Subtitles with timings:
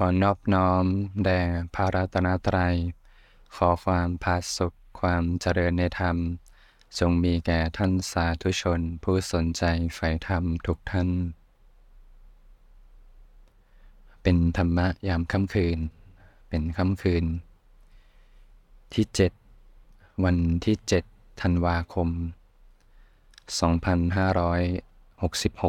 [0.00, 0.84] ขอนอบน้อม
[1.24, 1.40] แด่
[1.74, 2.76] พระรัตนตรัย
[3.56, 6.16] ขอความพาสุขความเจริญในธรรม
[6.98, 9.62] จงมีแก่ท่านสาธุชนผู้สนใจ
[9.94, 11.08] ใฝ่ธรรมทุกท่าน
[14.22, 15.78] เป็นธรรมะยามค่ำคืน
[16.48, 17.24] เป็นค่ำคืน
[18.94, 19.32] ที่เจ็ด
[20.24, 21.04] วันที่เจ็ด
[21.40, 22.08] ธันวาคม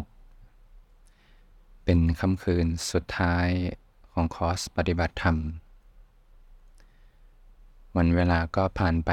[0.08, 3.50] 2566 เป็นค่ำคืนสุดท้าย
[4.18, 5.36] ของคอร์สปฏิบัติธรรม
[7.96, 9.10] วันเวลาก็ผ่านไป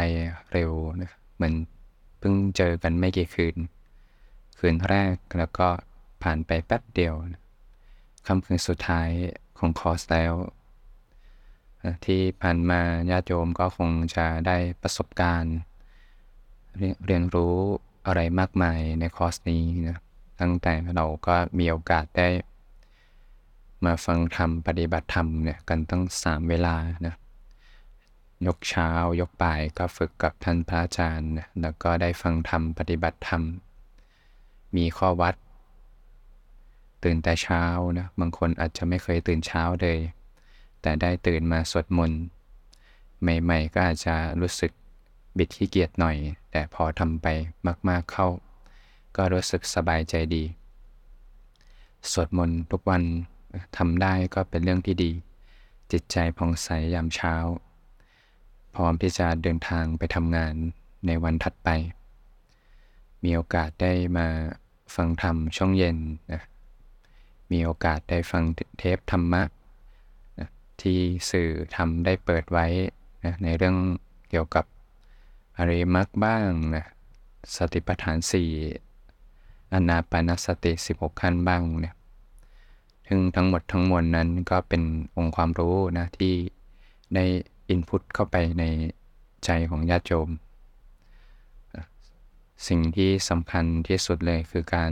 [0.52, 1.54] เร็วนะเหมือน
[2.20, 3.55] เพิ่งเจอกันไม่กี่คืน
[4.58, 5.68] คืนแรกแล้วก็
[6.23, 7.41] ผ่านไปแป๊บเดียวนะ
[8.28, 9.09] ค่ำคืนสุดท้าย
[9.58, 10.34] ของคอร์สแล้ว
[12.06, 15.58] ที่ผ่านมาญาติโยมก็คงจะได้ประสบการณ์
[17.06, 17.56] เรียนรู้
[18.06, 20.00] อะไรมากมายในคอร์สนี้นะ
[20.42, 22.28] ตั้งแต่เราก็มีโอกาสได้
[23.85, 26.75] มาฟังธรรมปฏิบัติธรรมเนี่ยกันตั้งสามเวลา
[27.05, 27.16] นะ
[28.47, 28.89] ยกเช้า
[29.22, 33.42] ยกบ่ายก็ฝึกกับท่านพระอาจารย์ แล้วก็ได้ฟังธรรมปฏิบัติธรรม
[34.75, 35.36] มีข้อวัด
[37.03, 37.64] ตื่นแต่เช้า
[37.97, 39.99] นะบางคนอาจจะไม่เคยตื่นเช้าเลย
[40.81, 42.22] แต่ได้ตื่นมาสวดมนต์
[43.22, 44.72] ใหม่ ๆ ก็อาจจะรู้สึก
[45.38, 46.17] บิดขี้เกียจหน่อย
[46.52, 47.27] แต่พอทำไป
[47.89, 48.27] มาก ๆเข้า
[49.16, 50.44] ก็รู้สึกสบายใจดี
[52.11, 53.03] สวดมนต์ทุกวัน
[53.78, 55.11] ทำได้ก็เป็นเรื่องที่ดี
[55.92, 57.36] จิตใจผ่องใสยามเช้า
[58.75, 60.53] พร้อมที่จะเดินทางไปทำงาน
[61.08, 61.70] ในวันถัดไป
[63.23, 64.28] มีโอกาสได้มา
[64.95, 65.98] ฟังธรรมช่วงเย็น
[66.31, 66.42] นะ
[67.52, 68.44] มีโอกาสได้ฟัง
[68.78, 69.44] เทปธรรมะ
[70.39, 70.50] นะ
[70.81, 71.00] ที่
[71.31, 72.67] สื่อทำได้เปิดไว้
[73.26, 73.76] นะในเรื่อง
[74.30, 74.66] เกี่ยวกับ
[75.58, 76.86] อริมักบ้างนะ
[77.56, 78.50] สติปัฏฐานสี่
[79.73, 81.95] อนาปานสติ 16 ขั้นบ้างเนี่ย
[83.08, 84.81] ถึงทั้งหมดทั้งมวลนั้นก็เป็น
[85.17, 86.34] องค์ความรู้นะที่
[87.16, 87.25] ได้
[87.70, 88.64] อินพุตเข้าไปใน
[89.45, 90.30] ใจของญาติโยม
[92.67, 94.92] สิ่งที่สำคัญที่สุดเลยคือการ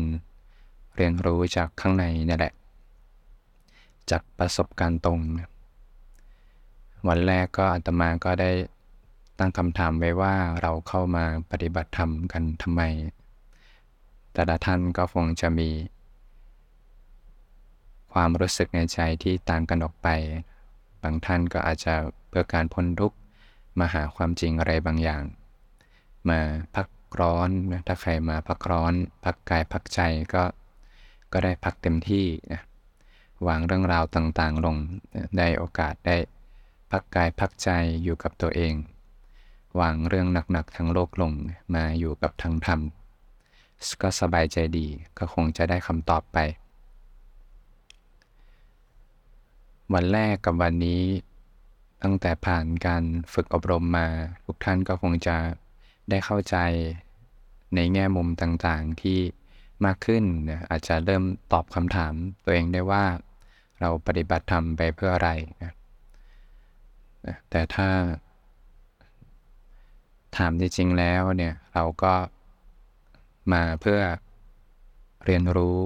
[0.96, 2.54] เรียนรู้จากข้างในนี่แหละ
[4.12, 5.20] จากประสบการณ์ตรง
[7.08, 8.52] วันแรกก็อาตมาก็ได้
[9.40, 12.82] ตั้งคำถามไว้ว่าเราเข้ามาปฏิบัติธรรมกันทำไม
[14.34, 15.70] แต่ละท่านก็คงจะมี
[18.14, 20.08] ความรู้สึกในใจที่ต่างกันออกไป
[21.04, 21.94] บางท่านก็อาจจะ
[22.30, 23.18] เพื่อการพ้นทุกข์
[23.80, 25.24] มาหาความจริงอะไรบางอย่าง
[26.30, 26.40] มา
[26.76, 26.88] พัก
[27.20, 28.94] ร้อนนะถ้าใครมาพักร้อน
[29.26, 30.00] พักกายพักใจ
[30.34, 30.44] ก็
[31.34, 32.62] ก็ได้พักเต็มที่นะ
[33.48, 34.76] วางเรื่องราวต่างๆ ลง
[35.38, 36.18] ได้โอกาสได้
[36.92, 37.70] พักกายพักใจ
[38.04, 38.74] อยู่กับตัวเอง
[39.80, 41.32] วางเรื่องหนักๆทั้งโลกลง
[41.76, 42.80] มาอยู่กับทางธรรม
[44.02, 44.88] ก็สบายใจดี
[45.18, 46.38] ก็คงจะได้คำตอบไป
[49.94, 51.04] วันแรกกับวันนี้
[52.04, 54.08] ตั้งแต่ผ่านการฝึกอบรมมา
[54.46, 55.38] ทุกท่านก็คงจะ
[56.10, 56.58] ได้เข้าใจ
[57.76, 59.20] ในแง่มุมต่างๆที่
[59.86, 60.24] มากขึ้น
[60.70, 62.14] อาจจะเริ่มตอบคำถาม
[62.44, 63.06] ตัวเองได้ว่า
[63.80, 65.30] เราปฏิบัติธรรมไปเพื่ออะไร
[65.64, 65.74] นะ
[67.50, 67.90] แต่ถ้า
[70.38, 72.14] ถามจริงๆแล้วเนี่ยเราก็
[73.54, 74.00] มาเพื่อ
[75.26, 75.80] เรียนรู้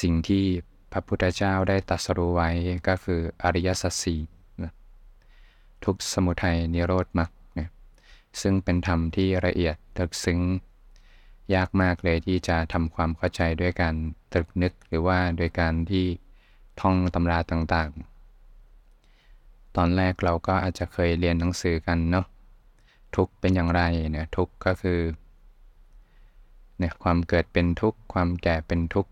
[0.00, 0.44] สิ่งที่
[0.92, 2.50] พระพุทธเจ้าได้ตรัสรู้ไว้
[2.88, 4.20] ก็คืออริยสัจสี่
[5.84, 7.30] ทุกสมุทัยนิโรธมรรค
[8.40, 10.40] ซึ่งเป็นธรรมที่ละเอียดตึกซึ้ง
[11.54, 13.94] ยากมากเลยที่จะทำความเข้าใจด้วยการ
[14.32, 16.06] ตรึกนึกหรือว่าโดยการที่
[16.80, 22.26] ท่องตำราต่างๆ ตอนแรกเราก็อาจจะเคยเรียนหนังสือกันเนาะ
[23.16, 23.82] ทุกเป็นอย่างไร
[24.12, 25.00] เนี่ยทุกก็คือ
[26.78, 29.10] เนี่ยความเกิดเป็นทุกข์ความแก่เป็นทุกข์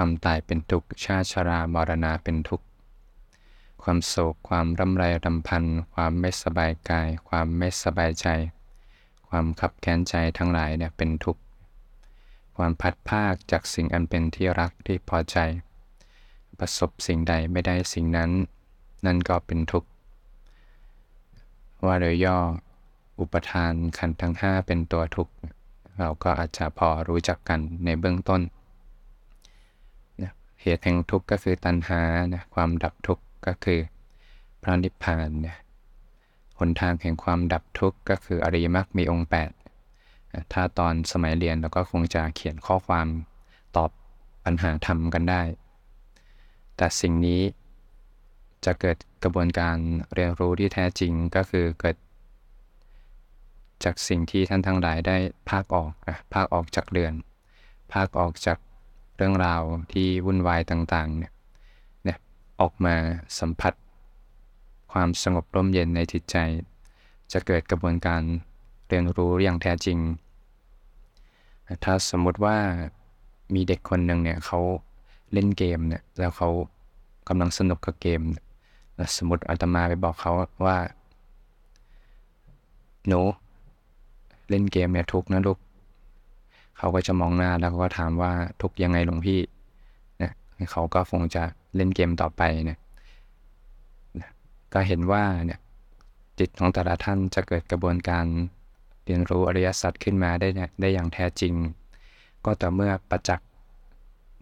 [0.00, 2.66] ความตายเป็นทุกข์ ชาชรามรณะเป็นทุกข์
[3.82, 5.64] ความโศก ความรำไรรำพัน
[5.94, 8.26] ความไม่สบายกาย ความไม่สบายใจ
[9.28, 11.42] ความขับแค้นใจทั้งหลายเนี่ยเป็นทุกข์
[12.56, 15.38] ความพัดภาคจากสิ่งอันเป็นที่รักที่พอใจ
[16.58, 18.30] ประสบสิ่งใดไม่ได้สิ่งนั้น
[19.06, 19.88] นั่นก็เป็นทุกข์
[21.86, 22.38] ว่าโดยย่อ
[23.20, 25.32] อุปทานขันธ์ทั้ง5เป็นตัวทุกข์
[25.98, 28.42] เราก็อาจจะพอรู้จักกันในเบื้องต้น
[30.62, 32.00] เหตุแห่งทุกข์ก็คือตัณหา
[32.32, 33.80] นะความดับทุกข์ก็คือ
[34.62, 35.58] พระนิพพานนี่ย
[36.58, 39.28] หนทางแห่งความดับทุกข์ก็คืออริยมรรคมีองค์
[39.88, 43.06] 8 ถ้าตอนสมัยเรียนเราก็คงจะเขียนข้อความ
[43.76, 43.90] ตอบ
[44.44, 45.42] ปัญหาธรรมกันได้
[46.76, 47.40] แต่สิ่งนี้
[48.64, 49.76] จะเกิดกระบวนการ
[50.14, 51.96] เรียนรู้ที่แท้จริงก็คือเกิด
[53.84, 55.16] จากสิ่งที่ท่านทั้งหลายได้
[55.50, 57.14] ภาคออกนะภาคออกจากเรือน
[57.92, 58.58] ภาคออกจาก
[59.20, 59.62] เรื่องราว
[59.92, 61.32] ที่วุ่นวายต่างๆเนี่ย
[62.62, 62.94] ออกมา
[63.38, 63.74] สัมผัส
[64.92, 66.36] ความสงบร่มเย็นในจิตใจ
[67.32, 68.22] จะเกิดกระบวนการ
[68.86, 69.98] เรียนรู้อย่างแท้จริง
[71.84, 72.56] ถ้าสมมุติว่า
[73.54, 74.60] มีเด็กคนหนึ่งเนี่ยเขา
[75.32, 76.48] เล่นเกมเนี่ยแล้วเขา
[77.28, 78.20] กำลังสนุกกับเกม
[79.16, 80.32] สมมติอาตมาไปบอกเขา
[80.66, 80.78] ว่า
[83.08, 83.20] หนู
[84.48, 85.58] เล่นเกมเนี่ยทุกนะลูก
[86.78, 88.32] เขาก็จะมองหน้าแล้วก็ถามว่า
[88.62, 89.40] ทุกยังไงหลวงพี่
[90.18, 90.32] เนี่ย
[90.72, 91.42] เขาก็คงจะ
[91.76, 92.78] เล่นเกมต่อไปเนี่ย
[94.72, 95.60] ก็เห็นว่าเนี่ย
[96.38, 98.26] จิตของแต่ละท่านจะเกิดกระบวนการ
[99.04, 100.48] เรียนรู้อริยสัจขึ้นมาได้
[100.80, 101.54] ได้อย่างแท้จริง
[102.44, 103.48] ก็ต่อเมื่อประจักษ์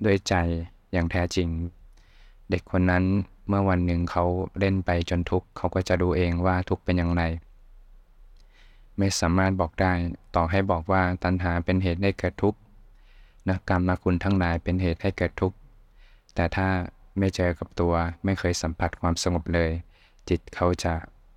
[0.05, 0.35] ด้วยใจ
[0.93, 1.49] อย่างแท้จริง
[2.50, 3.05] เด็กคนนั้น
[3.49, 4.25] เมื่อวันหนึ่งเขา
[4.59, 7.23] เล่นไปจนทุกข์เขาก็จะดูเองว่าทุกข์เป็นอย่างไร
[8.98, 9.93] ไม่สามารถบอกได้
[10.37, 12.58] ต่อให้บอกว่าตัณหาเป็นเหตุให้เกิดทุกข์
[13.48, 15.56] นะกรรมมาคุณทั้งหลายเป็นเหตุให้เกิดทุกข์
[16.34, 16.69] แต่ถ้า
[17.19, 17.94] ไม่เจอกับตัว
[18.25, 19.70] ไม่เคยสัมผัสความสงบเลย
[20.28, 20.94] จิตเขาจะ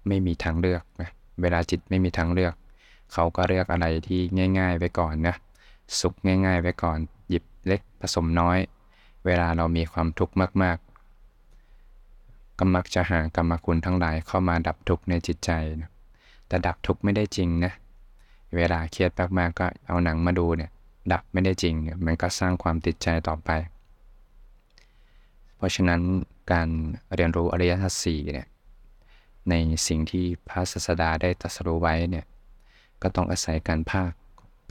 [0.08, 1.10] ไม่มีทางเลือกนะ
[1.42, 2.54] เวลาจิตไม่มีทางเลือก
[3.14, 4.20] เขาก็เลือกอะไรที่
[4.60, 5.36] ง่าย ๆ ไว้ก่อนนะ
[6.00, 6.98] สุขง่าย ๆ ไว้ก่อน
[7.30, 8.58] หยิบเล็กผสมน้อย
[9.26, 10.34] เวลาเรามีความทุกข์
[10.64, 15.52] มาก ๆก็มักจะหากรรมคุณทั้งหลายเข้ามาดับทุกข์ในจิตใจ
[15.82, 15.90] นะ
[16.50, 17.74] แต่ดับทุกข์ไม่ได้จริงนะ
[18.56, 20.72] เวลาเครียดมากๆก็เอาหนังมาดูเนี่ย
[21.12, 23.50] ดับไม่ได้จริงเนี่ยมันก็สร้างความติดใจต่อไป
[25.56, 26.02] เพราะฉะนั้น
[26.52, 26.68] การ
[27.16, 28.48] เรียนรู้อริยสัจสี่เนี่ย
[29.50, 29.54] ใน
[29.88, 32.26] สิ่งที่พระศาสดาได้ตรัสรู้ไว้เนี่ย
[33.02, 34.12] ก็ต้องอาศัยการภาค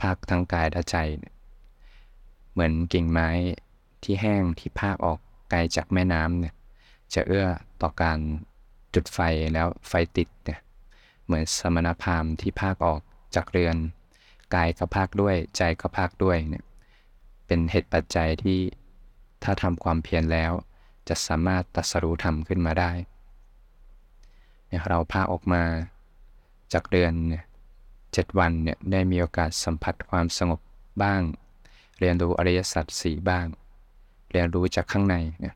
[0.01, 0.97] ภาคทั้งกายและใจ
[2.51, 3.29] เหมือนกิ่งไม้
[4.03, 6.53] ที่แห้งที่ภาคออกไกลจากแม่น้ำเนี่ย
[7.13, 7.47] จะเอื้อ
[7.81, 8.17] ต่อการ
[8.93, 9.19] จุดไฟ
[9.53, 10.59] แล้วไฟติดเนี่ย
[11.29, 13.01] เหมือนสมณพราหมณ์ที่ภาคออก
[13.35, 13.75] จากเรือน
[14.55, 16.63] กายก็ภาคด้วยใจก็ภาคด้วยเนี่ย
[17.47, 18.59] เป็นเหตุปัจจัยที่
[19.43, 20.51] ถ้าทำความเพียรแล้ว
[21.09, 22.91] จะสามารถตัสรู้ธรรมขึ้นมาได้
[24.67, 25.63] เนี่ยเราพาออกมา
[26.73, 27.43] จากเดือนเนี่ย
[28.13, 30.59] เจ็ดวันเนี่ยได้มีโอกาสสัมผัสความสงบ
[31.03, 31.21] บ้าง
[31.99, 33.45] เรียนรู้อริยสัจสี่บ้าง
[34.31, 35.55] เรียนรู้จากข้างในเนี่ย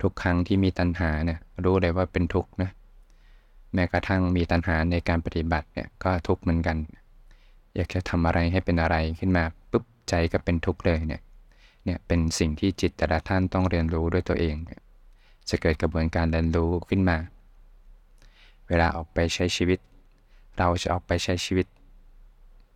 [0.00, 2.70] ทุกครั้งที่มีตัณหาเนี่ยรู้เลยว่าเป็นทุกข์นะ
[3.76, 6.76] แม้กระทั่งมีตัณหาในการปฏิบัติเนี่ยก็ทุกข์เหมือนกัน
[7.74, 11.22] อยากจะทำอะไรให้เป็นอะไรขึ้นมาปุ๊บใจก็เป็นทุกข์เลยเนี่ย
[11.84, 14.56] เนี่ยเป็นสิ่งที่จิตแต่ละท่านต้องเรียนรู้ด้วยตัวเอง
[15.48, 17.16] จะเกิดกระบวนการเรียนรู้ขึ้นมา
[18.68, 19.78] เวลาออกไปใช้ชีวิต
[20.58, 21.66] เราจะออกไปใช้ชีวิต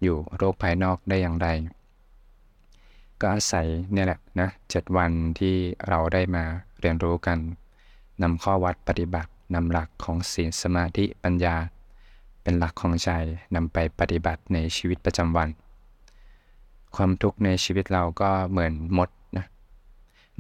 [0.03, 1.49] อยู่โรคภายนอกได้อย่างไร
[3.21, 5.55] ก็อาศัยเนี่ยแหละนะเจ็ดวันที่
[5.89, 6.45] เราได้มา
[6.81, 7.39] เรียนรู้กัน
[8.23, 11.57] นำข้อวัดปฏิบัติ นำหลักของศีลสมาธิปัญญา
[12.43, 13.11] เป็นหลักของใจ
[13.55, 15.49] นำไปปฏิบัติในชีวิตประจำวัน
[16.97, 19.47] ความทุกข์ในชีวิตเราก็เหมือนมดนะ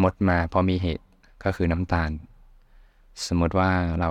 [0.02, 1.06] มดมาพอมีเหตุ
[1.44, 2.10] ก็คือน้ำตาล
[3.26, 3.70] สมมติว่า
[4.00, 4.10] เรา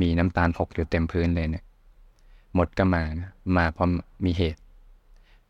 [0.00, 1.64] มีน้ำตาลหกอยู่เต็มพื้นเลยเนี่ย
[2.58, 3.88] มดก็มานะมาเพราะ
[4.24, 4.60] มีเหตุ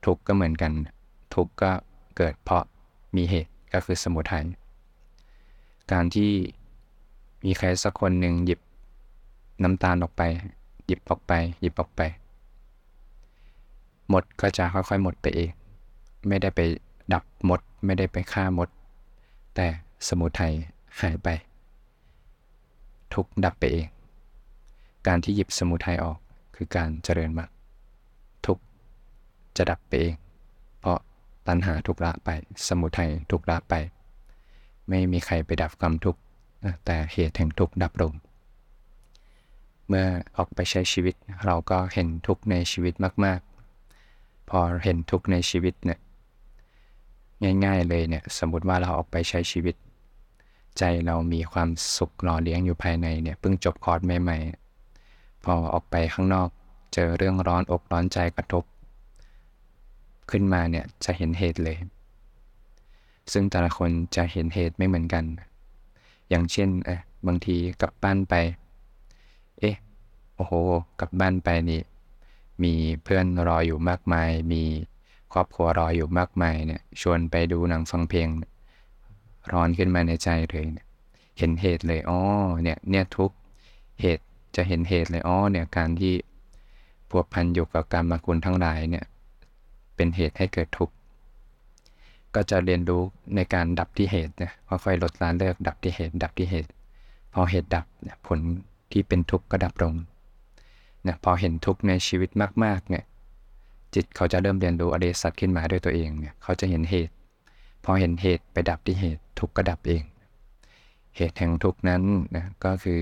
[0.04, 0.72] ทุกข์ก็เหมือนกัน
[1.34, 1.70] ทุกข์ก็
[2.16, 2.64] เกิดเพราะ
[3.16, 4.44] มีเหตุก็คือสมุทัย
[5.92, 6.30] การที่
[7.44, 8.60] มีใครสักคนหนึ่งหยิบ
[9.62, 10.22] น้ำตาลออกไป
[10.86, 12.02] หยิบออกไป หยิบออกไป
[14.08, 15.50] หมดก็จะค่อยๆ หมดไปเอง
[16.28, 16.60] ไม่ได้ไป
[17.12, 18.68] ดับหมด ไม่ได้ไปฆ่าหมด
[19.54, 19.66] แต่
[20.08, 20.52] สมุทัย
[21.00, 21.28] หายไป
[23.14, 23.86] ทุกดับไปเอง
[25.06, 26.18] การที่หยิบสมุทัยออก
[26.56, 27.50] คือการเจริญมาก
[28.46, 28.58] ทุก
[29.56, 30.14] จะดับไปเอง
[30.80, 30.98] เพราะ
[31.46, 32.28] ตัณหาทุกละไป
[32.68, 33.74] สมุทัยทุกละไป
[34.88, 36.20] ไม่มีใครไปดับความทุกข์
[36.84, 38.12] แต่เหตุแห่งทุกข์ดับลง
[39.88, 43.40] เมื่อออกไปใช้ชีวิตเราก็เห็นทุกข์ในชีวิตมาก
[43.94, 45.98] ๆ พอเห็นทุกข์ในชีวิตเนี่ย
[47.64, 49.74] ง่าย ๆ เลยเนี่ยสมมติว่าเราออกไปใช้ชีวิต
[50.78, 56.48] ใจเรามีความสุขหล่อเลี้ยงอยู่ภายในเนี่ยเพิ่งจบคอร์สใหม่ๆ พอออกไปข้างนอก
[56.94, 58.64] เจอเรื่องร้อนอกร้อนใจกระทบ
[60.30, 61.76] ขึ้นมาเนี่ยจะเห็นเหตุเลย
[63.32, 65.24] ซึ่งแต่ละคนจะเห็นเหตุไม่เหมือนกัน
[66.28, 66.90] อย่างเช่นเอ
[67.26, 68.34] บางทีกลับบ้านไป
[69.60, 69.76] เอ๊ะ
[70.36, 70.52] โอ้โห
[71.00, 71.80] กลับบ้านไปนี่
[72.62, 74.62] มีเพื่อนรออยู่มากมาย มี
[75.32, 78.28] ครอบครัวรออยู่มากมายเนี่ย ชวนไปดูหนังฟังเพลง
[79.52, 82.20] ร้อนขึ้นมาในใจเลยเเห็นเหตุเลย อ๋อ
[82.62, 83.32] เนี่ย เนี่ยทุก
[84.00, 84.24] เหตุ
[84.56, 86.14] จะเห็นเหตุเลย อ๋อ เนี่ย การที่
[87.10, 89.04] พวกพันอยู่กับกรรมคุณทั้งหลายเนี่ย
[89.96, 90.94] เป็นเหตุให้เกิดทุกข์
[92.34, 93.02] ก็จะเรียนรู้
[93.36, 96.70] ในการดับที่เหตุเนี่ยค่อยๆลดละเลิกดับที่เหตุ ดับที่เหตุ
[97.34, 98.38] พอเหตุดับเนี่ยผล
[98.92, 99.94] ที่เป็นทุกข์ก็ดับลง
[101.02, 102.30] เนี่ยพอเห็นทุกข์ในชีวิต
[102.64, 103.04] มากๆเนี่ย
[103.94, 107.14] จิตเขาจะเริ่มเรียนรู้อริยสัจขึ้นมาด้วยตัวเองเนี่ยเขาจะเห็นเหตุ
[107.84, 110.02] พอเห็นเหตุไปดับที่เหตุทุกข์ก็ดับเอง
[111.16, 112.02] เหตุแห่งทุกข์นั้น
[112.36, 113.00] นะก็คือ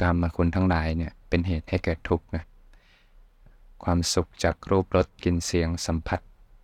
[0.00, 2.44] กรรมคุณทั้งหลายเนี่ยเป็นเหตุให้เกิดทุกข์นะ
[3.84, 6.20] ความสุขจากรูปรสกลิ่นเสียงสัมผัส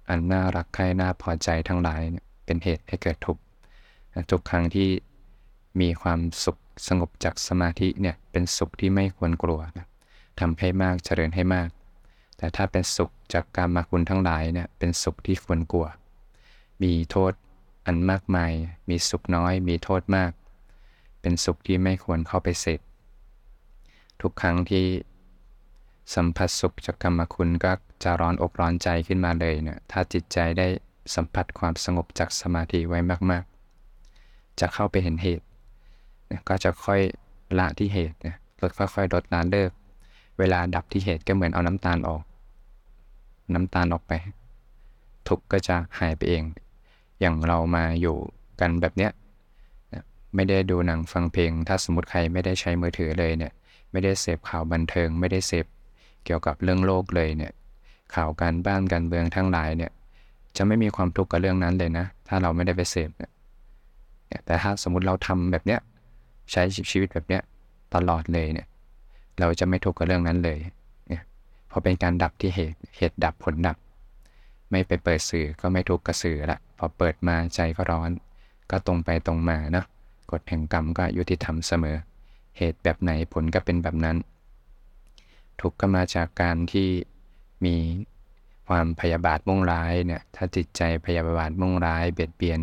[0.08, 3.42] อันน่ารักใคร่น่าพอใจทั้งหลายเนี่ยเป็นเหตุให้เกิดทุกข์
[4.30, 4.88] ทุกครั้งที่
[5.80, 6.56] มีความสุข
[6.88, 9.86] สงบจากสมาธิเนี่ยเป็นสุขที่ไม่ควรกลัวนะ
[10.40, 11.68] ทำให้มากเจริญให้มาก
[12.36, 15.86] แต่ถ้าเป็นสุขจากการมาคุณทั้งหลายเนี่ยเป็นสุขที่ควรกลัว
[16.82, 17.32] มีโทษ
[17.86, 18.52] อันมากมาย
[18.88, 20.32] มีสุขน้อย มีโทษมาก
[21.20, 22.80] เป็นสุขที่ไม่ควรเข้าไปเสพ
[24.20, 24.84] ทุกครั้งที่
[26.14, 27.72] สัมผัสสุขจากกรรมคุณก็
[28.04, 30.66] จะร้อนอกร้อนใจขึ้นมาเลยเนี่ยถ้าจิตใจได้
[31.14, 32.98] สัมผัสความสงบจากสมาธิไว้
[33.30, 33.44] มาก
[34.00, 35.44] ๆ จะเข้าไปเห็นเหตุ
[36.48, 37.00] ก็จะค่อย
[37.58, 38.16] ละที่เหตุ
[38.60, 39.70] ลดค่อยๆลดละเลิก
[40.38, 42.22] เวลาดับที่เหตุก็เหมือนเอาน้ำตาลออก
[43.54, 44.12] น้ำตาลออกไป
[45.28, 46.44] ทุกก็จะหายไปเอง
[47.20, 48.16] อย่างเรามาอยู่
[48.60, 49.10] กันแบบเนี้ย
[50.34, 53.52] ไม่ได้ดูหนังฟังเพลง ถ้าสมมติใครไม่ได้ใช้มือถือเลยเนี่ย
[53.92, 55.66] ไม่ได้เสพข่าวบันเทิง ไม่ได้เสพ
[56.26, 57.52] เกี่ยวกับเรื่องโลกเลยเนี่ย
[58.14, 59.90] ข่าวการบ้านการเมืองทั้งหลายเนี่ย
[60.56, 63.30] จะไม่มีความทุกข์กับเรื่องนั้นเลยนะ ถ้าเราไม่ได้ไปเสพเนี่ย
[64.46, 65.80] แต่ถ้าสมมุติเราทำแบบเนี้ย
[66.52, 67.42] ใช้ชีวิตแบบเนี้ย
[67.94, 68.66] ตลอดเลยเนี่ย
[69.40, 70.58] เราจะไม่ทุกข์กับเรื่องนั้นเลย
[71.08, 71.22] เนี่ย
[71.70, 73.76] พอเป็นการดับที่เหตุเหตุดับผลดับ
[74.70, 78.10] ไม่ไปเปิดสื่อก็ไม่ทุกข์กับสื่อละพอเปิดมาใจก็ร้อน
[78.70, 79.86] ก็ตรงไปตรงมาเนาะ
[80.30, 81.96] กฎแห่งกรรมก็ยุติธรรมเสมอ
[82.58, 84.16] เหตุแบบไหนผลก็เป็นแบบนั้น
[85.60, 86.88] ทุกข์ก็มาจากการที่
[87.64, 87.76] มี
[88.68, 92.60] ความพยาบาทมุ่งร้ายเนี่ย ถ้าจิตใจพยาบาทมุ่งร้าย เบียดเบียน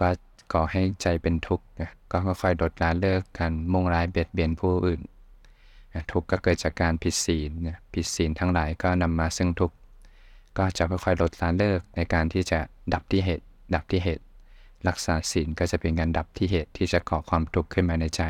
[0.00, 0.08] ก็
[0.52, 1.66] ก่อให้ใจเป็นทุกข์
[2.10, 5.00] ก็ค่อยๆลดละเลิกกันมุ่งร้ายเบียดเบียนผู้อื่น
[6.12, 7.50] ทุกข์ก็เกิดจากการผิดศีล
[7.92, 9.76] ผิดศีลทั้งหลายก็นำมาซึ่งทุกข์
[10.58, 12.58] ก็จะค่อยๆลดละเลิกในการที่จะ
[12.94, 14.24] ดับที่เหตุ ดับที่เหตุ
[14.88, 18.22] รักษาศีลก็จะเป็นการดับที่เหตุที่จะก่อความทุกข์ขึ้นมาในใจ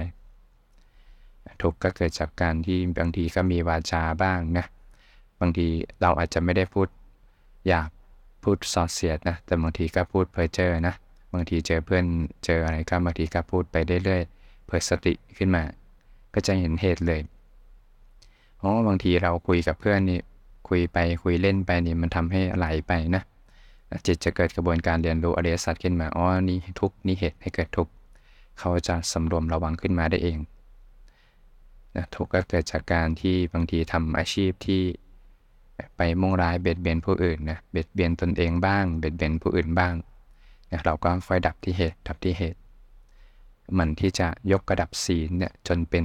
[1.63, 4.67] ทุกข์ก็เกิดจากการที่บางทีก็มีวาจาบ้างนะ
[5.41, 5.67] บางที
[6.01, 6.89] เราอาจจะไม่ได้พูด
[7.69, 7.89] อยาก
[8.43, 10.95] พูดสอดเสียดนะ แต่บางทีก็พูดเพ้อเจอนะ
[11.33, 12.05] บางทีเจอเพื่อน
[12.45, 15.63] เจออะไรก็บางทีก็พูดไปเรื่อยๆ เพื่อสติขึ้นมา
[16.35, 17.21] ก็จะเห็นเหตุเลย
[18.57, 20.21] เพราะบางทีเราคุยกับเพื่อนนี่
[20.69, 23.23] คุยไปคุยเล่นไปนี่มันทำให้ไหลไปนะ
[24.07, 27.89] จิตจะเกิดกระบวนการเรียนรู้อริยสัจขึ้นมา อ๋อ นี่ทุกนี่เหตุให้เกิดทุก
[28.59, 30.39] เขาจะสำรวมระวังขึ้นมาได้เอง
[31.97, 34.83] นะทุกข์ก็เกิดจากการที่บางทีทำอาชีพที่
[35.97, 39.95] ไปมุ่งร้ายเบียดเบียนผู้อื่นนะเบียดเบียนตนเองบ้าง เบียดเบียนผู้อื่นบ้าง
[40.71, 42.61] นะเราก็คอยดับที่เหตุดับที่เหตุ
[43.79, 46.05] มันที่จะยกกระดับศีลเนี่ยจนเป็น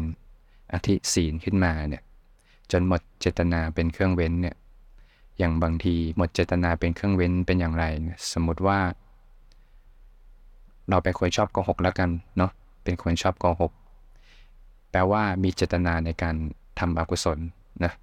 [0.74, 2.04] อธิศีลขึ้นมาเนี่ย
[2.72, 4.56] จนหมดเจตนาเป็นเครื่องเว้นเนี่ย
[5.38, 7.86] อย่างบางทีหมดเจตนาเป็นเครื่องเว้นเป็นอย่างไร
[8.34, 8.80] สมมติว่า
[10.90, 12.52] เราเป็นคนชอบโกหกแล้วกันเนาะ
[12.84, 13.72] เป็นคนชอบโกหก
[14.92, 16.36] แปลว่ามีเจตนาในการ
[16.80, 17.40] ทำอกุศล
[17.84, 17.94] นะ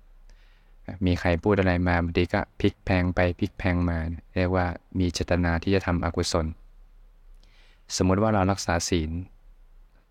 [1.06, 3.98] มีใครพูดอะไรมาบางทีก็พลิกแพงไปพลิกแพงมา
[4.36, 4.66] เรียกว่า
[4.98, 6.46] มีเจตนาที่จะทำอกุศล
[7.96, 9.10] สมมุติว่าเรารักษาศีล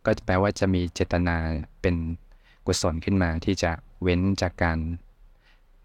[0.05, 1.35] ก็แปลว่าจะมีเจตนา
[1.81, 1.95] เป็น
[2.67, 3.71] กุศลขึ้นมาที่จะ
[4.03, 4.77] เว้นจากการ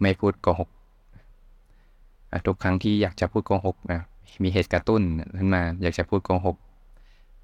[0.01, 0.71] ไม่พูดโกหก
[2.47, 4.03] ทุกครั้งที่อยากจะพูดโกหกนะ
[4.43, 5.03] มีเหตุกระตุ้น
[5.39, 6.57] ขึ้นมา อยากจะพูดโกหก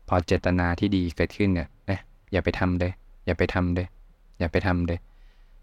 [0.09, 2.01] พอเจตนาที่ดีเกิดขึ้นเนี่ยนะ
[2.33, 2.93] อย่าไปทำเลย
[3.29, 3.89] อย่าไปทำเลย
[4.39, 4.99] อย่าไปทำเลย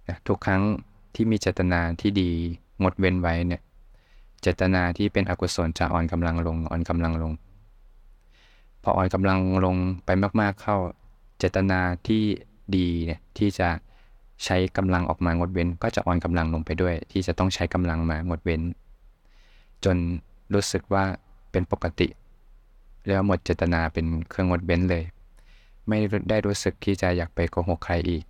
[0.08, 0.62] นะทุกครั้ง
[1.16, 2.30] ที่มีเจตนาที่ดี
[2.82, 3.62] งดเว้นไว้เนี่ย
[4.42, 7.32] เจตนาที่เป็นอกุศลจะอ่อนกำลังลงอ่อนกำลังลง
[8.84, 10.10] พออ่อนกำลังลงไป
[10.42, 10.78] มาก ๆเข้า
[11.40, 12.24] เจตนาที่
[12.76, 13.70] ดีเนี่ยที่จะ
[14.44, 18.62] ใช้กำลังออกมางดเว้น ก็จะอ่อนกำลังลงไปด้วย ที่จะต้องใช้กำลังมางดเว้น
[19.86, 19.98] จน
[20.54, 21.04] รู้สึกว่า
[21.52, 22.08] เป็นปกติ
[23.08, 25.04] แล้วหมดเจตนาเป็นเครื่องงดเว้นเลย
[25.88, 25.98] ไม่
[26.30, 28.24] ได้รู้สึกที่จะอยากไปโกหกใครอีก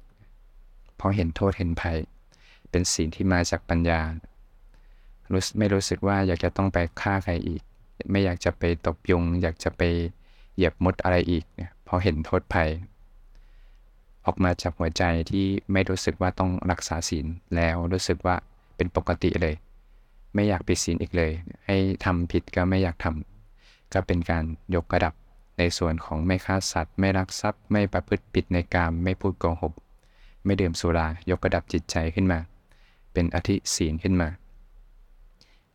[0.95, 1.97] เพราะเห็นโทษเห็นภัย
[2.69, 4.01] เป็นสิ่งที่มาจากปัญญา
[5.31, 7.61] รู้ไม่รู้สึกว่าอยากจะต้องไปฆ่าใครอีก
[8.11, 9.81] ไม่อยากจะไปตบยุง อยากจะไป
[10.55, 12.69] เหยียบมดอะไรอีกเนี่ยพอเห็นโทษภัย
[14.25, 18.35] ออกมาจากหัวใจที่ไม่รู้สึกว่าต้องรักษาศีลแล้วรู้สึกว่า
[18.75, 19.55] เป็นปกติเลย
[20.33, 21.31] ไม่อยากผิดศีลอีกเลย
[21.65, 24.43] ให้ทำผิดก็ไม่อยากทำก็เป็นการ
[24.75, 25.13] ยกระดับ
[25.57, 29.73] ในส่วนของไม่ฆ่าสัตว์ ไม่รักทรัพย์ ไม่ประพฤติผิดในกามไม่พูดโกหก
[30.45, 32.39] ไม่ดื่มสุรายกระดับจิตใจขึ้นมา
[33.13, 34.29] เป็นอธิศีลขึ้นมา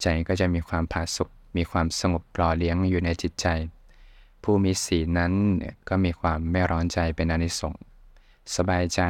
[0.02, 3.46] ใจก็จะมีความผาสุกมีความสงบปลอเลี้ยงอยู่ในจิตใจ
[4.42, 5.32] ผู้มีศีลนั้น
[5.88, 7.82] ก็มีความไม่ร้อนใจเป็นอนิสงส์
[8.56, 9.00] สบายใจ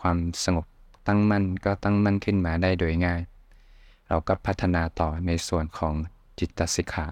[0.00, 0.66] ความสงบ
[1.06, 3.20] ตั้งมั่นก็ตั้งมั่นขึ้นมาได้โดยง่าย
[4.08, 5.94] เราก็พัฒนาต่อในส่วนของ
[6.38, 7.08] จิตตสิกขา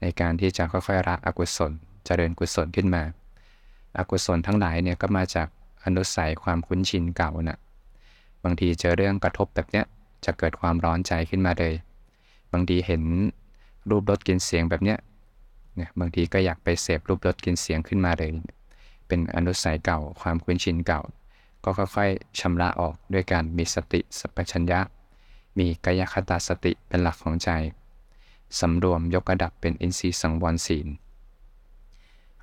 [0.00, 1.72] ในการที่จะค่อยๆละอกุศล
[2.04, 3.02] เจริญกุศลขึ้นมา
[3.98, 5.48] อกุศลทั้งหลายเนี่ยก็มาจาก
[5.84, 7.58] อนุสัยความคุ้นชินเก่านะ่ะ
[8.44, 9.86] บางทีเจอเรื่องกระทบแบบเนี้ย
[10.24, 11.74] จะเกิดความร้อนใจขึ้นมาเลย
[12.52, 13.02] บางทีเห็น
[13.88, 14.98] รูปรสกินเสียงแบบเนี้ย
[15.76, 18.30] เนี่ยบางทีก็อยากไปเสพรูปรสกินเสียงขึ้นมาเลย
[19.06, 21.00] เป็นอนุสัยเก่าความคุ้นชินเก่า
[21.64, 24.80] ก็ค่อยๆชำระออกด้วยการมีสติสัพพัญญะ
[25.58, 27.50] มีกายคตาสติเป็นหลักของใจ
[28.60, 30.86] สำรวมยกระดับเป็นอินทรีย์สังวรศีล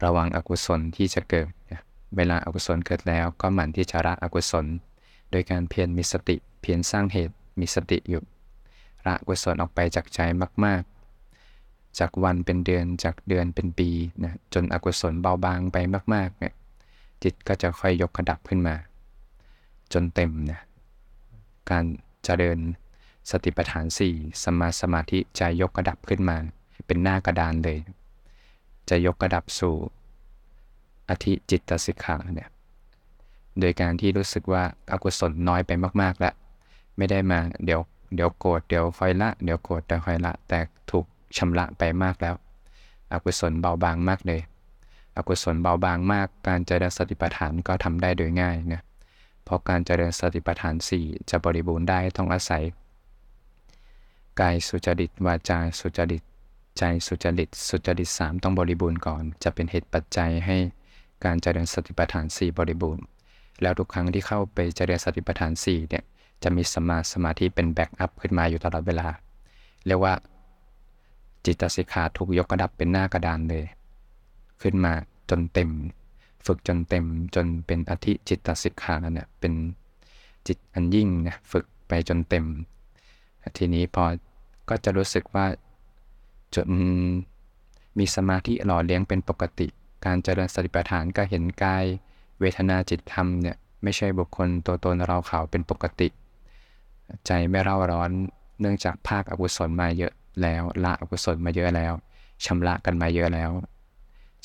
[0.04, 1.50] ระวังอกุศลที่จะเกิด
[2.16, 4.66] เวลาอากุศลเกิดแล้วก็หมั่นที่จะละอกุศล
[5.32, 8.24] โดยการเพียรมีสติ เพียรสร้างเหตุมีสติอยู่
[9.06, 10.20] ละกุศลออกไปจากใจ
[10.66, 10.82] มาก
[11.40, 13.90] ๆ จากวันเป็นเดือนจากเดือนเป็นปี
[14.24, 15.78] นะจนอกุศลเบาบางไป
[16.14, 16.54] มากๆเนี่ย
[17.24, 18.76] จิตก็จะค่อยยกระดับขึ้นมา
[19.94, 20.62] จนเต็มนะ
[21.70, 21.86] การ
[22.24, 22.60] เจริญ
[23.30, 26.38] สติปัฏฐานสี่สมาสมาธิจะยกกระดับขึ้นมา
[26.88, 27.80] เป็นหน้ากระดานเลย
[28.92, 29.76] จะยกกระดับสู่
[31.10, 32.50] อธิจิตสิกขาเนี่ย
[33.60, 35.72] โดยการที่รู้สึกว่าอากุศลน้อยไป
[36.02, 36.34] มากๆแล้ว
[36.98, 37.80] ไม่ได้มาเดี๋ยว
[38.16, 40.60] เดี๋ยวโกรธเดี๋ยวคอยละ เดี๋ยวโกรธเดี๋ยวคอยละ แต่
[40.92, 41.06] ถูก
[41.38, 42.36] ชำระไปมากแล้ว
[43.14, 44.42] อกุศลเบาบางมากเลย
[45.18, 48.82] อกุศลเบาบางมาก การเจริญสติปัฏฐานก็ทำได้โดยง่ายนะ
[49.44, 52.64] เพราะการเจริญสติปัฏฐาน 4 จะบริบูรณ์ได้ต้องอาศัย
[54.40, 56.24] กายสุจริตวาจาสุจริต
[56.78, 60.58] ใจสุจริต สุจริตสามต้องบริบูรณ์ก่อน จะเป็นเหตุปัจจัยให้
[61.26, 63.04] การเจริญสติปัฏฐาน 4 บริบูรณ์
[63.62, 66.04] แล้วทุกครั้งที่เข้าไปเจริญสติปัฏฐาน4เนี่ย
[66.44, 69.08] จะมีสมาสมาธิเป็นแบ็กอัพขึ้นมาอยู่ตลอดเวลา
[69.86, 70.14] เรียกว่า
[71.46, 73.66] จิตสิกขาถูกยกกระดับเป็นหน้ากระดานเลย
[74.62, 74.94] ขึ้นมา
[75.30, 75.70] จนเต็ม
[76.46, 79.54] ฝึกจนเต็มจนเป็นอธิจิตสิกขาเนี่ยเป็น
[80.48, 82.46] จิตอันยิ่งนะฝึกไปจนเต็ม
[83.58, 84.04] ทีนี้พอ
[84.70, 85.46] ก็จะรู้สึกว่า
[86.56, 86.70] จน
[87.98, 89.68] มีสมาธิหล่อเลี้ยงเป็นปกติ
[90.06, 91.86] การเจริญสติปัฏฐานก็เห็นกาย
[92.40, 96.08] เวทนาจิตธรรมเนี่ยไม่ใช่บุคคลตัวตนเราเขาเป็นปกติ
[97.26, 98.12] ใจไม่เร่าร้อน
[98.60, 101.94] เนื่องจากภาคอกุศลมาเยอะแล้วละอกุศลมาเยอะแล้ว
[102.46, 103.52] ชำระกันมาเยอะแล้ว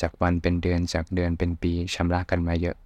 [0.00, 2.76] จากวันเป็นเดือนจากเดือนเป็นปีชำระกันมาเยอะ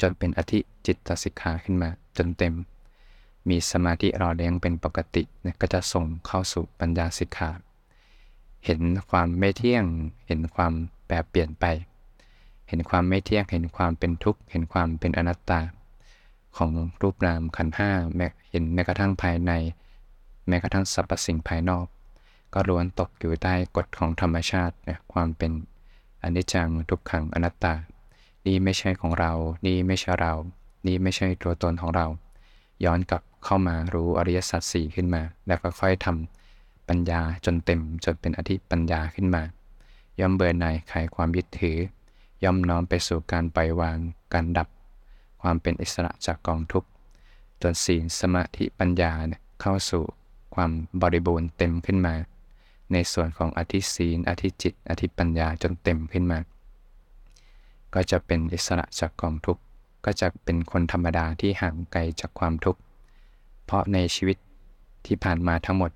[0.00, 2.54] จนเป็นอธิจิตตสิกขาขึ้นมาจนเต็ม
[3.48, 7.50] มีสมาธิรอเลี้ยงเป็นปกติเนี่ยก็จะส่งเข้าสู่ปัญญาสิกขา
[8.64, 9.84] เห็นความไม่เที่ยง
[10.26, 10.72] เห็นความ
[11.06, 11.64] แปรเปลี่ยนไป
[12.68, 15.60] เห็นความไม่เที่ยง เห็นความเป็นทุกข์ เห็นความเป็นอนัตตา
[16.56, 16.70] ของ
[17.02, 17.90] รูปนามขันห้า
[18.50, 19.52] เห็นแม้กระทั่งภายใน
[20.48, 21.86] แม้กระทั่งสรรพสิ่งภายนอก
[22.54, 25.52] ก็ล้วนตกอยู่ใต้กฎของธรรมชาตินะความเป็น
[26.22, 27.74] อนิจจังทุกขังอนัตตา
[28.46, 29.32] นี่ไม่ใช่ของเรา
[29.66, 30.32] นี่ไม่ใช่เรา
[30.86, 32.06] นี่ไม่ใช่ตัวตนของเรา
[32.84, 36.43] ย้อนกลับเข้ามารู้อริยสัจสี่ขึ้นมา แล้วก็ค่อยทำ
[36.88, 39.42] ปัญญาจนเต็มจนเป็นอธิปัญญาขึ้นมา
[40.20, 41.78] ย่อมเบื่อหน่ายคลายความยึดถือ
[42.44, 43.98] ย่อมน้อมไปสู่การปล่อยวาง
[44.32, 44.68] การดับ
[45.42, 46.88] ความเป็นอิสระจากกองทุกข์
[47.62, 49.12] จนศีลสมาธิปัญญา
[49.60, 50.04] เข้าสู่
[50.54, 50.70] ความ
[51.02, 52.14] บริบูรณ์เต็มขึ้นมา
[52.92, 56.38] ในส่วนของอธิศีล อธิจิต อธิปัญญาจนเต็มขึ้นมา
[57.94, 59.62] ก็จะเป็นอิสระจากกองทุกข์
[60.04, 62.80] ก็จะเป็นคนธรรมดาที่ห่างไกลจากความทุกข์
[63.64, 64.36] เพราะในชีวิต
[65.06, 65.90] ที่ผ่านมาทั้งหมด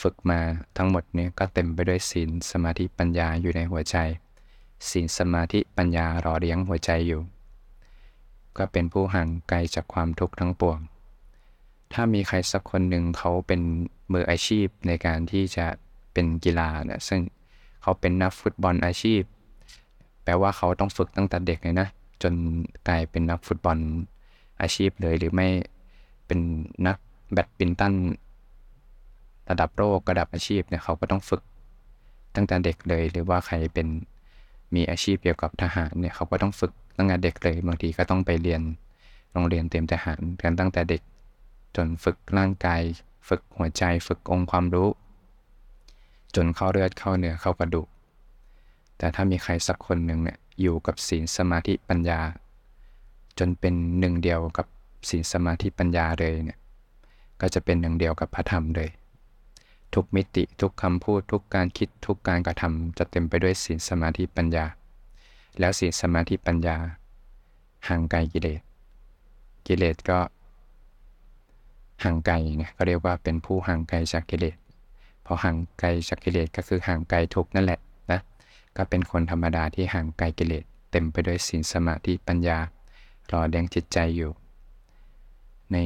[0.00, 0.40] ฝึกมา
[0.76, 3.96] ทั้งหมดนี้ก็เต็มไปด้วยศีลสมาธิปัญญาอยู่ในหัวใจ
[4.88, 7.20] ศีลสมาธิปัญญารอเลี้ยงหัวใจอยู่
[8.56, 10.78] ก็เป็นผู้ห่างไกลจากความทุกข์ทั้งปวง
[11.92, 13.60] ถ้ามีใครสักคนหนึ่งเขาเป็น
[14.12, 15.66] มืออาชีพในการที่จะ
[16.12, 17.20] เป็นกีฬาเนี่ยซึ่ง
[17.82, 19.22] เขาเป็นนักฟุตบอลอาชีพ
[20.24, 21.88] แปลว่าเขาต้องฝึกตั้งแต่เด็กเลยนะ
[22.22, 22.34] จน
[22.88, 23.78] กลายเป็นนักฟุตบอล
[24.60, 25.48] อาชีพเลยหรือไม่
[26.26, 26.40] เป็น
[26.86, 26.96] นัก
[27.32, 27.94] แบดมินตัน
[29.50, 31.42] ระดับโลกระดับอาชีพเนี่ยเขาก็ต้องฝึก
[32.34, 33.86] ตั้งแต่เด็กเลย หรือว่าใครเป็น
[34.74, 38.62] มีอาชีพเกี่ยวกับทหารเนี่ยเขาก็ต้องฝึกตั้งแต่เด็กเลย บางทีก็ต้องไปเรียน
[39.32, 41.02] โรงเรียนเตรียมทหารกันตั้งแต่เด็ก
[41.76, 42.82] จนฝึกร่างกาย
[43.28, 44.88] ฝึกหัวใจ ฝึกองค์ความรู้
[46.34, 47.88] จนเข้าเลือดเข้าเนื้อเข้ากระดูก
[48.98, 52.20] แต่ถ้ามีใครสักคนหนึ่งเนี่ยอยู่กับศีลสมาธิปัญญา
[53.38, 54.66] จนเป็นหนึ่งเดียวกับ
[55.08, 56.58] ศีลสมาธิปัญญาเลยเนี่ย
[57.40, 58.90] ก็จะเป็นหนึ่งเดียวกับพระธรรมเลย
[59.94, 64.64] ทุกมิติทุกคำพูดทุกการคิดทุกการกระทำจะเต็มไปด้วยศีลสมาธิปัญญา
[65.58, 66.76] แล้วศีลสมาธิปัญญา
[67.88, 68.60] ห่างไกลกิเลส
[69.66, 70.18] กิเลสก็
[72.04, 74.56] ห่างไกลไงก็เรียกว่าเป็นผู้ห่างไกลจากกิเลส
[75.26, 78.20] พอห่างไกลจากกิเลสก็คือห่างไกลทุกนั่นแหละนะ
[78.76, 82.58] ก็เป็นคนธรรมดาที่ห่างไกลกิเลสเต็มไปด้วยศีลสมาธิปัญญา
[83.30, 84.30] รอแดงจิตใจอยู่
[85.72, 85.76] ใน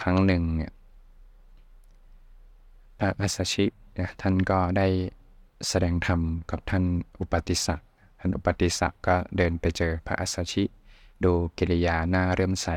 [0.00, 0.72] ครั้งหนึ่งเนี่ย
[3.20, 3.66] อัสชิ
[3.98, 4.86] นะท่านก็ได้
[5.68, 6.84] แสดงธรรมกับท่าน
[7.20, 7.82] อุปติสัก
[8.20, 10.64] ท่านอุปติสักก็เดินไปเจอพระอัสสชิ
[11.24, 12.68] ดูกิริยาหน้าเริ่มใส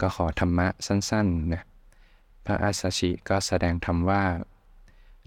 [0.00, 1.62] ก็ขอธรรมะสั้นๆนะ
[2.44, 4.22] พระอัสสชิก็แสดงธรรมว่า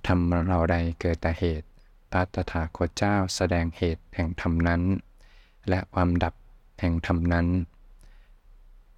[0.07, 1.67] ธรรมเราใดเกิดแต่เหตุ
[2.11, 4.81] พระตถาคตเจ้าแสดงเหตุแห่งธรรมนั้น
[5.69, 6.33] และความดับ
[6.79, 7.47] แห่งธรรมนั้น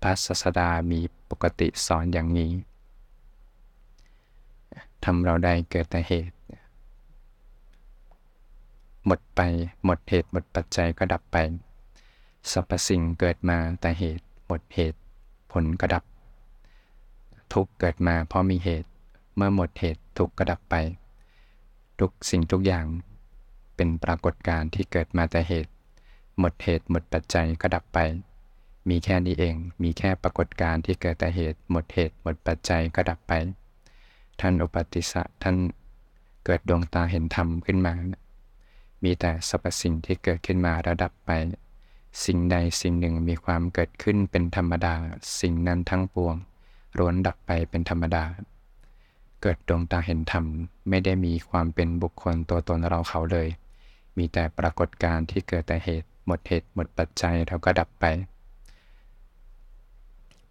[0.01, 2.51] พระศาสดามีปกติสอนอย่างนี้
[5.05, 6.35] ทำเราใดเกิดแต่เหตุ
[9.05, 9.41] หมดไป
[9.85, 11.37] หมดเหตุหมดปัจจัยก็ดับไป
[12.51, 14.99] สรรพสิ่งเกิดมาแต่เหตุ หมดเหตุ
[15.51, 16.03] ผลก็ดับ
[17.53, 18.89] ทุกเกิดมาเพราะมีเหตุ
[19.35, 20.75] เมื่อหมดเหตุทุกก็ดับไป
[21.99, 22.85] ทุกสิ่งทุกอย่าง
[23.75, 25.71] เป็นปรากฏการณ์ที่เกิดมาแต่เหตุ
[26.39, 27.97] หมดเหตุหมดปัจจัยก็ดับไป
[28.89, 33.33] มีแค่นี้เองมีแค่ปรากฏการณ์ที่เกิดแต่เหตุ หมดเหตุหมดปัจจัยก็ดับไป
[34.45, 35.55] ท่านอุปติสะท่าน
[36.45, 37.93] เกิดดวงตาเห็นธรรมขึ้นมา
[39.03, 41.29] มีแต่สรรพสิ่งที่เกิดขึ้นมาระดับไป
[42.25, 44.93] สิ่งใดสิ่งหนึ่งมีความเกิดขึ้นเป็นธรรมดา
[45.41, 46.35] สิ่งนั้นทั้งปวง
[46.97, 48.23] ร้วนดับไปเป็นธรรมดา
[49.41, 50.45] เกิดดวงตาเห็นธรรม
[50.89, 53.47] ไม่ได้มีความเป็นบุคคลตัวตนเราเขาเลย
[54.17, 58.05] มีแต่ปรากฏการณ์ที่เกิดแต่เหตุ หมดเหตุหมดปัจจัยแล้วก็ดับไป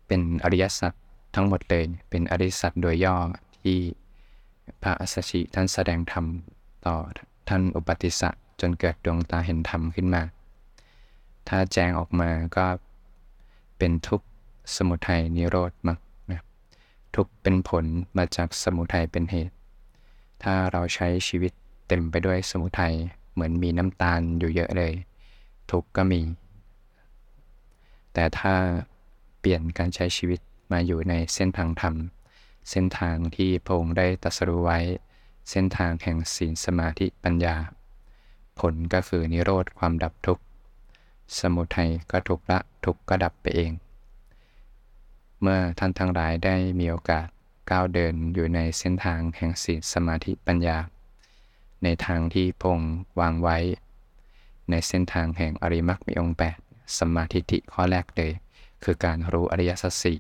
[0.07, 0.93] เป็นอริยสัจ
[1.35, 3.17] ทั้งหมดเลย เป็นอริยสัจโดยย่อ
[3.63, 3.79] ที่
[4.83, 6.27] พระอัสสชิท่านแสดงธรรม
[6.87, 6.97] ต่อ
[7.49, 10.23] ท่านอุปติสะจนเกิดดวงตาเห็นธรรมขึ้นมา
[11.49, 12.67] ถ้าแจงออกมาก็
[13.79, 14.27] เป็นทุกข์
[14.77, 15.99] สมุทัยนิโรธมรรค
[16.31, 16.43] นะ
[17.17, 17.85] ทุกข์เป็นผล
[18.17, 19.55] มาจากสมุทัยเป็นเหตุ
[20.43, 21.53] ถ้าเราใช้ชีวิต
[21.89, 22.95] เต็มไปด้วยสมุทัย
[23.33, 24.93] เหมือนมีน้ำตาลอยู่เยอะเลย
[25.71, 26.21] ทุกข์ก็มี
[28.15, 28.55] แต่ถ้า
[29.41, 30.41] เปลี่ยนการใช้ชีวิต
[30.73, 31.95] มาอยู่ในเส้นทางธรรม
[32.71, 34.81] เส้นทางที่พระองค์ได้ตรัสรู้ไว้
[35.51, 37.57] เส้นทางแห่งศีลสมาธิปัญญา
[38.59, 40.45] ผลก็คือนิโรธความดับทุกข์
[41.39, 43.73] สมุทัยก็ทุกละทุกข์ก็ดับไปเอง
[45.41, 47.27] เมื่อท่านทั้งหลายได้มีโอกาส
[47.71, 50.79] ก้าวเดินอยู่ในเส้นทางแห่งศีลสมาธิปัญญา
[51.83, 52.81] ในทางที่พง
[53.21, 53.59] วางไว้
[54.71, 56.59] ในเส้นทางแห่งอริมักมีองค์แปด
[56.99, 58.33] สมาธิทิข้อแรกเลย
[58.85, 60.19] คือการรู้อริยสัจสี่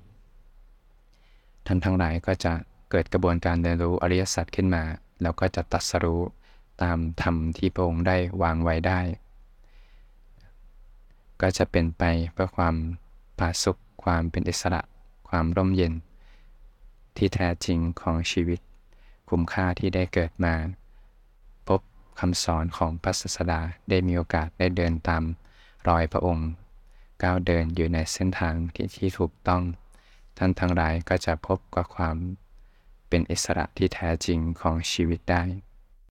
[1.66, 2.52] ท่านทั้งหลายก็จะ
[2.90, 4.82] เกิดกระบวนการเรียนรู้อริยสัจขึ้นมา
[5.22, 6.22] แล้วก็จะตัดสรู้
[6.82, 9.00] ตามธรรมที่พระองค์ได้วางไว้ได้
[11.40, 12.74] ก็จะเป็นไปเพื่อความ
[13.38, 14.80] ผาสุขความเป็นอิสระ
[15.28, 15.92] ความร่มเย็น
[17.16, 18.60] ที่แท้จริงของชีวิต
[19.28, 20.54] คุ้มค่าที่ได้เกิดมา
[21.68, 21.80] พบ
[22.20, 25.22] คำสอนของพระศาสดาได้มีโอกาสได้เดินตาม
[25.88, 26.48] รอยพระองค์
[27.22, 29.62] ก้าวเดินอยู่ในเส้นทางที่ที่ถูกต้อง
[30.44, 32.16] ท่านทั้งหลายก็จะพบกับความ
[33.08, 35.42] เป็นอิสระที่แท้จริงของชีวิตได้